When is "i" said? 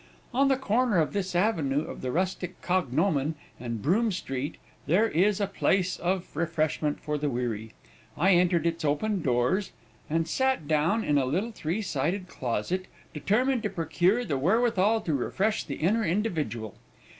8.17-8.31